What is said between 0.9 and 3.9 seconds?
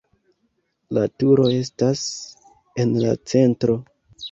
La turo estas en la centro.